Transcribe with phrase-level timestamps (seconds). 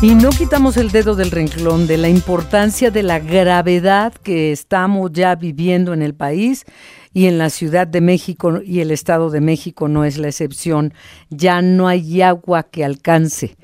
[0.00, 5.10] Y no quitamos el dedo del renglón de la importancia de la gravedad que estamos
[5.10, 6.66] ya viviendo en el país
[7.12, 10.94] y en la Ciudad de México y el Estado de México no es la excepción.
[11.30, 13.56] Ya no hay agua que alcance.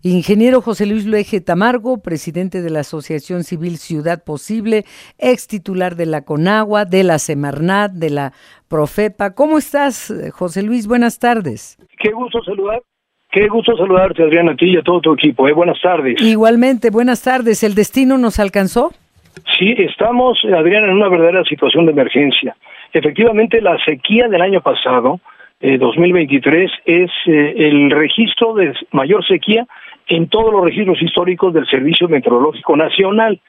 [0.00, 4.86] Ingeniero José Luis Luege Tamargo, presidente de la Asociación Civil Ciudad Posible,
[5.18, 8.32] ex titular de la CONAGUA, de la Semarnat, de la
[8.66, 9.34] Profepa.
[9.34, 10.86] ¿Cómo estás, José Luis?
[10.86, 11.76] Buenas tardes.
[11.98, 12.82] Qué gusto saludar
[13.32, 15.48] Qué gusto saludarte, Adrián, a ti y a todo tu equipo.
[15.48, 15.52] ¿eh?
[15.54, 16.20] Buenas tardes.
[16.20, 17.62] Igualmente, buenas tardes.
[17.62, 18.92] ¿El destino nos alcanzó?
[19.58, 22.54] Sí, estamos, Adrián, en una verdadera situación de emergencia.
[22.92, 25.18] Efectivamente, la sequía del año pasado,
[25.62, 29.66] eh, 2023, es eh, el registro de mayor sequía
[30.08, 33.40] en todos los registros históricos del Servicio Meteorológico Nacional.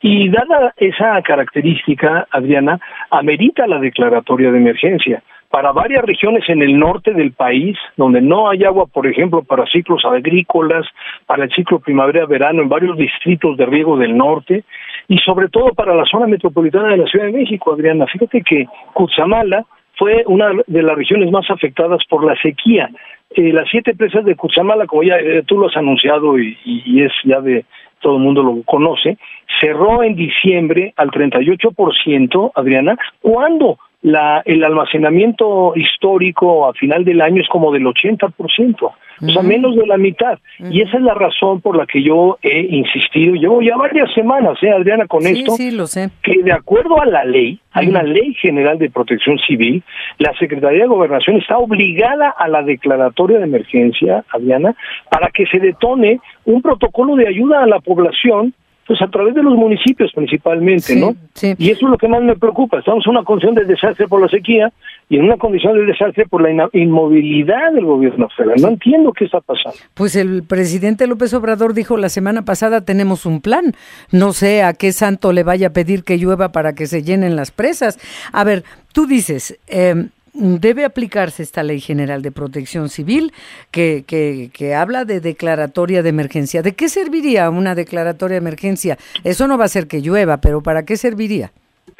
[0.00, 2.78] Y dada esa característica, Adriana,
[3.10, 8.48] amerita la declaratoria de emergencia para varias regiones en el norte del país, donde no
[8.48, 10.84] hay agua, por ejemplo, para ciclos agrícolas,
[11.26, 14.64] para el ciclo primavera-verano en varios distritos de riego del norte,
[15.06, 18.04] y sobre todo para la zona metropolitana de la Ciudad de México, Adriana.
[18.06, 19.64] Fíjate que Cutzamala
[19.96, 22.90] fue una de las regiones más afectadas por la sequía.
[23.30, 27.04] Eh, las siete presas de Cutzamala, como ya eh, tú lo has anunciado y, y
[27.04, 27.64] es ya de
[28.00, 29.18] todo el mundo lo conoce,
[29.60, 37.40] cerró en diciembre al 38%, Adriana, cuando la, el almacenamiento histórico a final del año
[37.40, 38.94] es como del 80%, o
[39.32, 40.38] sea, menos de la mitad.
[40.58, 44.58] Y esa es la razón por la que yo he insistido, llevo ya varias semanas,
[44.62, 46.10] ¿eh, Adriana, con esto, sí, lo sé.
[46.22, 49.82] que de acuerdo a la ley, hay una ley general de protección civil,
[50.18, 54.76] la Secretaría de Gobernación está obligada a la declaratoria de emergencia, Adriana,
[55.10, 58.52] para que se detone un protocolo de ayuda a la población
[58.86, 61.14] pues a través de los municipios principalmente, ¿no?
[61.34, 61.54] Sí.
[61.58, 62.78] Y eso es lo que más me preocupa.
[62.78, 64.72] Estamos en una condición de desastre por la sequía
[65.08, 68.60] y en una condición de desastre por la inmovilidad del gobierno federal.
[68.60, 69.78] No entiendo qué está pasando.
[69.94, 73.72] Pues el presidente López Obrador dijo la semana pasada tenemos un plan.
[74.10, 77.36] No sé a qué santo le vaya a pedir que llueva para que se llenen
[77.36, 77.98] las presas.
[78.32, 83.32] A ver, tú dices, eh, debe aplicarse esta ley general de protección civil
[83.70, 86.62] que, que, habla de declaratoria de emergencia.
[86.62, 88.96] ¿De qué serviría una declaratoria de emergencia?
[89.22, 91.50] Eso no va a ser que llueva, pero ¿para qué serviría?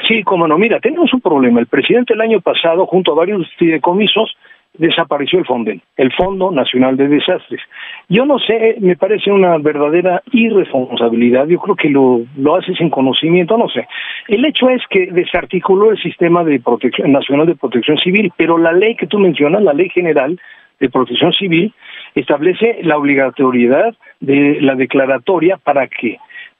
[0.08, 1.60] Sí, como no, mira, tenemos un problema.
[1.60, 4.36] El presidente el año pasado, junto a varios fideicomisos,
[4.76, 7.60] desapareció el FONDEN, el Fondo Nacional de Desastres.
[8.08, 12.90] Yo no sé, me parece una verdadera irresponsabilidad, yo creo que lo, lo hace sin
[12.90, 13.86] conocimiento, no sé.
[14.28, 18.72] El hecho es que desarticuló el sistema de protección, nacional de protección civil, pero la
[18.72, 20.38] ley que tú mencionas, la ley general
[20.80, 21.72] de protección civil,
[22.14, 26.18] establece la obligatoriedad de la declaratoria para que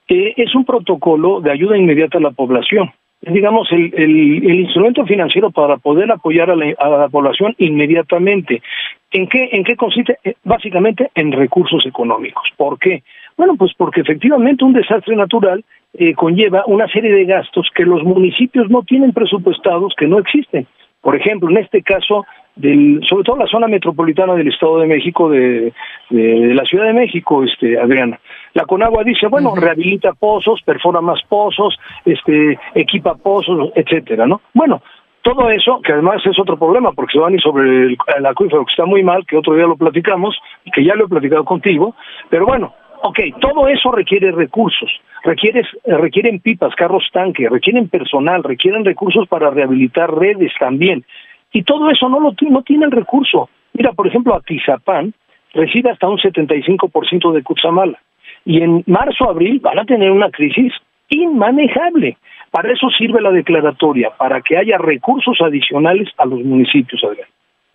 [0.09, 2.93] eh, es un protocolo de ayuda inmediata a la población
[3.31, 8.63] digamos, el, el, el, instrumento financiero para poder apoyar a la, población inmediatamente.
[9.11, 10.19] ¿En qué, ¿En qué consiste?
[10.25, 12.45] Eh, básicamente en recursos económicos.
[12.57, 13.03] ¿Por qué?
[13.37, 15.65] Bueno, pues porque efectivamente un desastre natural
[15.95, 20.67] eh, conlleva una serie de gastos que los municipios no tienen presupuestados, que no existen.
[21.01, 22.25] Por ejemplo, en este caso,
[22.57, 25.73] del, sobre todo la zona metropolitana del Estado de México, de,
[26.11, 28.19] de, de la Ciudad de México, este, Adriana.
[28.55, 29.61] La Conagua dice, bueno, uh -huh.
[29.61, 34.41] rehabilita pozos, perfora más pozos, este, equipa pozos, etcétera, ¿no?
[34.55, 34.81] Bueno,
[35.23, 38.27] todo eso, que además es otro problema, porque se van a ir sobre el, el
[38.27, 40.39] acuífero, que está muy mal, que otro día lo platicamos,
[40.73, 41.97] que ya lo he platicado contigo,
[42.29, 44.91] pero bueno, ok, todo eso requiere recursos,
[45.25, 51.05] requiere, requieren pipas, carros tanque, requieren personal, requieren recursos para rehabilitar redes también,
[51.53, 53.49] y todo eso no, lo, no tiene el recurso.
[53.73, 55.15] Mira, por ejemplo, Atizapán
[55.55, 57.99] recibe hasta un 75% de Cutzamala,
[58.45, 60.73] y en marzo, abril van a tener una crisis
[61.09, 62.17] inmanejable.
[62.51, 67.29] Para eso sirve la declaratoria, para que haya recursos adicionales a los municipios, Adrián.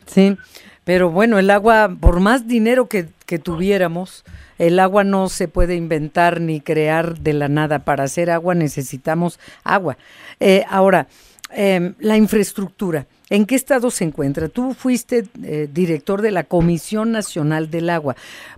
[0.06, 0.38] Sí,
[0.86, 4.24] pero bueno, el agua, por más dinero que, que tuviéramos,
[4.58, 7.80] el agua no se puede inventar ni crear de la nada.
[7.80, 9.98] Para hacer agua necesitamos agua.
[10.40, 11.08] Eh, ahora,
[11.52, 13.08] eh, la infraestructura.
[13.30, 14.50] ¿En qué estado se encuentra?
[14.50, 18.16] Tú fuiste eh, director de la Comisión Nacional del Agua,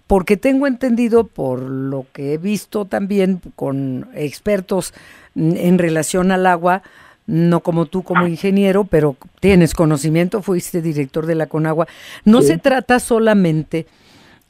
[0.07, 4.93] porque tengo entendido, por lo que he visto también con expertos
[5.35, 6.84] en relación al agua,
[7.28, 11.87] no como tú como ingeniero, pero tienes conocimiento, fuiste director de la Conagua,
[12.26, 12.47] no sí.
[12.47, 13.87] se trata solamente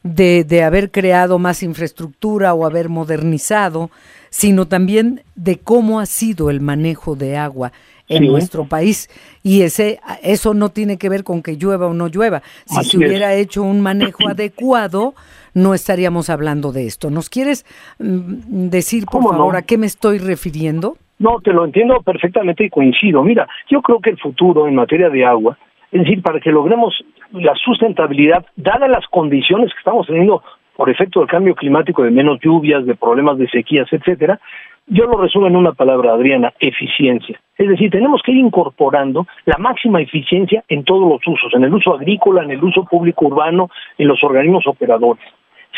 [0.03, 3.91] de, de haber creado más infraestructura o haber modernizado,
[4.29, 7.71] sino también de cómo ha sido el manejo de agua
[8.11, 8.29] en sí.
[8.29, 9.09] nuestro país
[9.43, 12.41] y ese eso no tiene que ver con que llueva o no llueva.
[12.65, 13.45] Si Así se hubiera es.
[13.45, 15.13] hecho un manejo adecuado,
[15.53, 17.09] no estaríamos hablando de esto.
[17.09, 17.65] ¿Nos quieres
[17.99, 19.57] mm, decir, por favor, no?
[19.57, 20.97] a qué me estoy refiriendo?
[21.19, 23.23] No, te lo entiendo perfectamente y coincido.
[23.23, 25.57] Mira, yo creo que el futuro en materia de agua,
[25.91, 26.95] es decir, para que logremos
[27.31, 30.41] la sustentabilidad, dadas las condiciones que estamos teniendo
[30.75, 34.39] por efecto del cambio climático, de menos lluvias, de problemas de sequías, etcétera,
[34.91, 37.39] yo lo resumo en una palabra, Adriana, eficiencia.
[37.57, 41.73] Es decir, tenemos que ir incorporando la máxima eficiencia en todos los usos, en el
[41.73, 45.23] uso agrícola, en el uso público urbano, en los organismos operadores.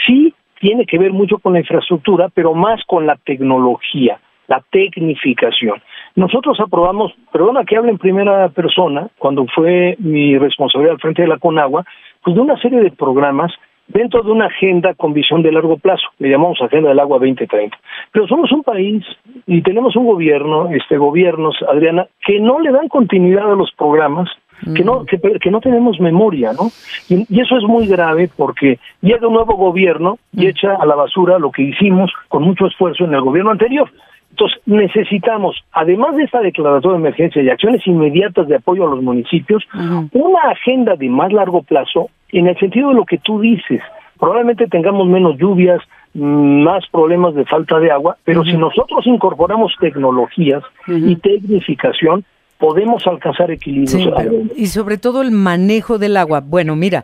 [0.08, 5.80] Sí tiene que ver mucho con la infraestructura, pero más con la tecnología, la tecnificación.
[6.16, 11.28] Nosotros aprobamos, perdona que hable en primera persona, cuando fue mi responsabilidad al frente de
[11.28, 11.86] la Conagua,
[12.24, 13.54] pues de una serie de programas
[13.88, 17.78] dentro de una agenda con visión de largo plazo, le llamamos Agenda del Agua 2030.
[18.12, 19.04] Pero somos un país
[19.46, 24.30] y tenemos un gobierno, este gobiernos, Adriana, que no le dan continuidad a los programas,
[24.76, 26.70] que no que, que no tenemos memoria, ¿no?
[27.10, 30.96] Y, y, eso es muy grave porque llega un nuevo gobierno y echa a la
[30.96, 33.90] basura lo que hicimos con mucho esfuerzo en el gobierno anterior.
[34.34, 39.04] Entonces, necesitamos, además de esta declaración de emergencia y acciones inmediatas de apoyo a los
[39.04, 39.64] municipios,
[40.12, 42.10] una agenda de más largo plazo
[42.40, 43.82] en el sentido de lo que tú dices.
[44.20, 45.82] Probablemente tengamos menos lluvias,
[46.14, 52.24] más problemas de falta de agua, pero si nosotros incorporamos tecnologías y tecnificación,
[52.58, 54.48] podemos alcanzar equilibrio.
[54.56, 56.42] y sobre todo el manejo del agua.
[56.42, 57.04] Bueno, mira,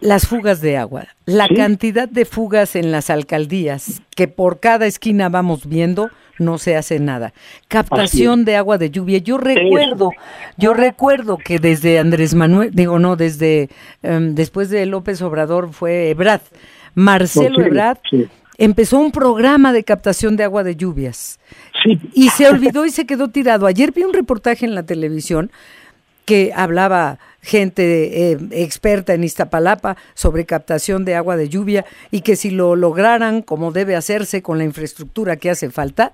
[0.00, 5.28] las fugas de agua, la cantidad de fugas en las alcaldías, que por cada esquina
[5.28, 7.34] vamos viendo, no se hace nada.
[7.68, 9.18] Captación de agua de lluvia.
[9.18, 10.10] Yo recuerdo,
[10.56, 13.68] yo recuerdo que desde Andrés Manuel, digo no, desde
[14.02, 16.40] um, después de López Obrador fue Ebrad,
[16.94, 17.98] Marcelo Ebrad.
[18.56, 21.38] Empezó un programa de captación de agua de lluvias.
[22.12, 23.66] Y se olvidó y se quedó tirado.
[23.66, 25.50] Ayer vi un reportaje en la televisión
[26.30, 27.82] que hablaba gente
[28.30, 33.42] eh, experta en Iztapalapa sobre captación de agua de lluvia y que si lo lograran
[33.42, 36.12] como debe hacerse con la infraestructura que hace falta,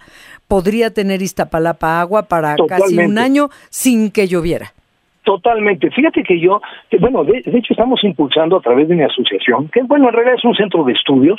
[0.48, 4.72] podría tener Iztapalapa agua para casi un año sin que lloviera.
[5.22, 5.90] Totalmente.
[5.90, 6.62] Fíjate que yo,
[6.98, 10.44] bueno, de, hecho estamos impulsando a través de mi asociación, que bueno, en realidad es
[10.46, 11.38] un centro de estudios,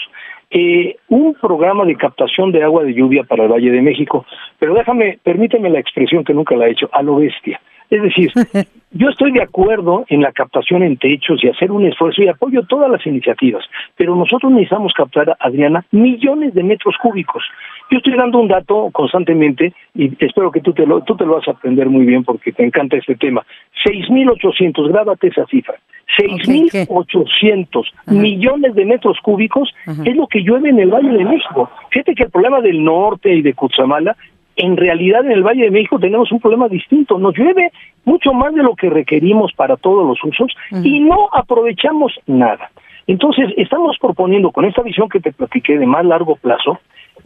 [0.52, 4.24] eh, un programa de captación de agua de lluvia para el Valle de México.
[4.60, 7.60] Pero déjame, permíteme la expresión que nunca la he hecho, a lo bestia.
[7.90, 8.32] Es decir,
[8.92, 12.64] yo estoy de acuerdo en la captación en techos y hacer un esfuerzo y apoyo
[12.64, 13.64] todas las iniciativas,
[13.96, 17.44] pero nosotros necesitamos captar, Adriana, millones de metros cúbicos.
[17.90, 21.36] Yo estoy dando un dato constantemente y espero que tú te lo, tú te lo
[21.36, 23.46] vas a aprender muy bien porque te encanta este tema.
[23.86, 25.76] 6.800, grábate esa cifra.
[26.18, 29.74] 6.800 millones de metros cúbicos
[30.06, 31.70] es lo que llueve en el Valle de México.
[31.92, 34.16] Fíjate que el problema del norte y de Cutzamala
[34.58, 37.18] en realidad en el Valle de México tenemos un problema distinto.
[37.18, 37.72] Nos llueve
[38.06, 40.52] mucho más de lo que requerimos para todos los usos
[40.84, 42.70] y no aprovechamos nada.
[43.06, 46.80] Entonces, estamos proponiendo con esta visión que te platiqué de más largo plazo,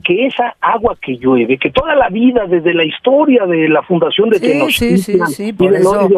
[0.04, 4.30] que esa agua que llueve, que toda la vida, desde la historia de la fundación
[4.30, 6.10] de Tenochtitlan, sí, sí, sí, por, eso,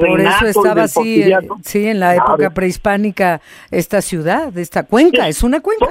[0.00, 3.40] por eso estaba así, eh, sí, en la época prehispánica,
[3.70, 5.86] esta ciudad, esta cuenca, es, una cuenca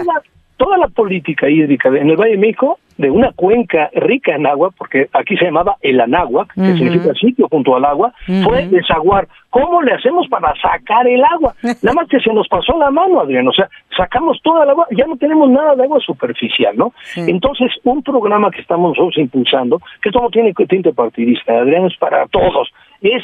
[0.62, 4.69] toda la política hídrica en el Valle de México, de una cuenca rica en agua,
[4.77, 8.13] porque aquí se llamaba el Anáhuac, que significa sitio junto al agua,
[8.44, 9.27] fue desaguar.
[9.50, 11.53] ¿Cómo le hacemos para sacar el agua?
[11.81, 13.48] Nada más que se nos pasó la mano, Adrián.
[13.48, 13.68] O sea,
[13.98, 16.94] sacamos toda el agua, ya no tenemos nada de agua superficial, ¿no?
[17.15, 21.98] Entonces, un programa que estamos nosotros impulsando, que esto no tiene tinte partidista, Adrián, es
[21.98, 22.71] para todos,
[23.01, 23.24] es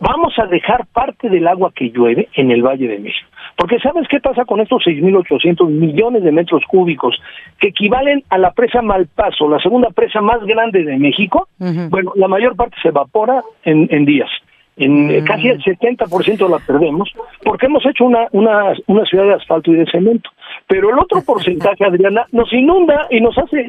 [0.00, 3.28] vamos a dejar parte del agua que llueve en el Valle de México.
[3.58, 7.20] Porque ¿sabes qué pasa con estos 6.800 millones de metros cúbicos
[7.58, 11.48] que equivalen a la presa Malpaso, la segunda presa más grande de México?
[11.58, 14.30] Bueno, la mayor parte se evapora en, en días
[14.78, 15.24] en mm.
[15.24, 17.10] casi el 70% la perdemos,
[17.42, 20.30] porque hemos hecho una, una, una ciudad de asfalto y de cemento.
[20.68, 23.66] Pero el otro porcentaje, Adriana, nos inunda y nos hace,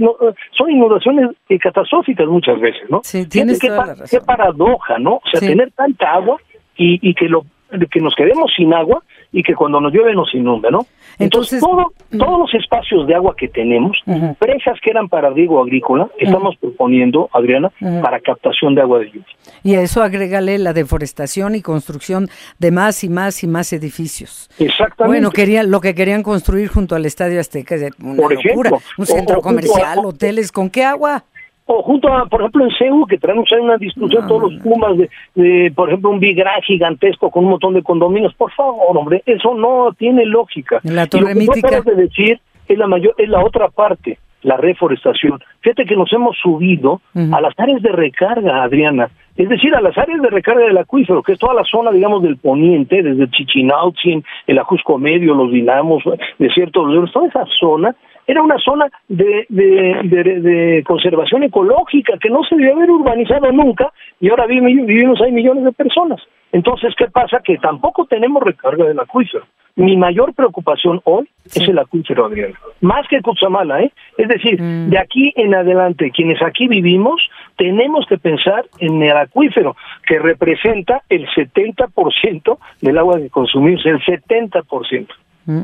[0.56, 1.30] son inundaciones
[1.60, 3.02] catastróficas muchas veces, ¿no?
[3.04, 3.70] Sí, tienes qué,
[4.10, 5.16] qué paradoja, ¿no?
[5.16, 6.38] O sea, tener tanta agua
[6.78, 7.44] y, y que lo
[7.92, 10.86] que nos quedemos sin agua y que cuando nos llueve nos inunda, ¿no?
[11.20, 13.98] Entonces, todo, todos los espacios de agua que tenemos,
[14.40, 17.72] presas que eran para riego agrícola, estamos proponiendo, Adriana,
[18.02, 19.26] para captación de agua de lluvia.
[19.64, 24.50] Y a eso agrégale la deforestación y construcción de más y más y más edificios.
[24.60, 25.20] Exactamente.
[25.20, 29.42] Bueno, querían, lo que querían construir junto al Estadio Azteca, una Por locura, un centro
[29.42, 31.26] comercial, hoteles, ¿con qué agua?
[31.72, 34.98] O junto a, por ejemplo, en CEU, que traemos ahí una discusión todos los Pumas,
[35.36, 38.34] de, por ejemplo, un Vigra gigantesco con un montón de condominios.
[38.34, 40.80] Por favor, hombre, eso no tiene lógica.
[40.84, 44.58] La torre y lo que de decir es la, mayor, es la otra parte, la
[44.58, 45.40] reforestación.
[45.62, 49.12] Fíjate que nos hemos subido a las áreas de recarga, Adriana.
[49.38, 52.24] Es decir, a las áreas de recarga del acuífero, que es toda la zona, digamos,
[52.24, 56.02] del poniente, desde Chichinautzin, el Ajusco Medio, los Dinamos,
[56.40, 57.96] Desierto de toda esa zona
[58.30, 64.30] era una zona de, de, conservación ecológica que no se debió haber urbanizado nunca y
[64.30, 66.22] ahora vivimos ahí millones de personas.
[66.52, 67.40] Entonces, ¿qué pasa?
[67.44, 69.46] Que tampoco tenemos recarga del acuífero.
[69.76, 72.54] Mi mayor preocupación hoy es el acuífero, Adrián.
[72.82, 73.92] Más que Cutzamala, ¿eh?
[74.18, 74.90] Es decir, mm.
[74.90, 77.22] de aquí en adelante, quienes aquí vivimos,
[77.58, 84.00] tenemos que pensar en el acuífero, que representa el 70% del agua que consumimos, el
[84.02, 85.08] 70%.
[85.46, 85.62] Mm.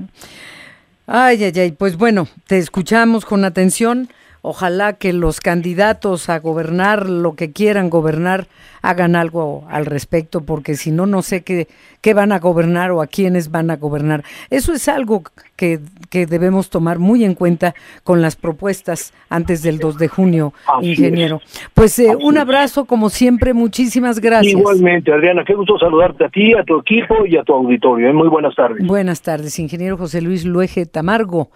[1.07, 4.09] Ay, ay, ay, pues bueno, te escuchamos con atención.
[4.47, 8.45] Ojalá que los candidatos a gobernar lo que quieran gobernar
[8.83, 11.67] hagan algo al respecto, porque si no, no sé qué,
[12.01, 14.23] qué van a gobernar o a quiénes van a gobernar.
[14.51, 15.23] Eso es algo
[15.55, 15.79] que,
[16.11, 17.73] que debemos tomar muy en cuenta
[18.03, 21.41] con las propuestas antes del 2 de junio, ingeniero.
[21.73, 24.53] Pues eh, un abrazo, como siempre, muchísimas gracias.
[24.53, 28.09] Igualmente, Adriana, qué gusto saludarte a ti, a tu equipo y a tu auditorio.
[28.09, 28.13] ¿eh?
[28.13, 28.85] Muy buenas tardes.
[28.85, 31.49] Buenas tardes, ingeniero José Luis Luege Tamargo.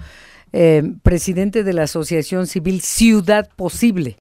[0.51, 4.17] Eh, presidente de la Asociación Civil Ciudad Posible.